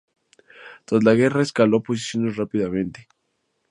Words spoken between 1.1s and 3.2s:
guerra escaló posiciones rápidamente.